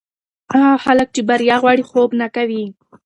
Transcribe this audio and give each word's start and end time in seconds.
هغه 0.51 0.73
خلک 0.85 1.07
چې 1.15 1.21
بریا 1.29 1.55
غواړي، 1.63 1.83
خوب 1.89 2.09
نه 2.21 2.27
کوي. 2.35 2.63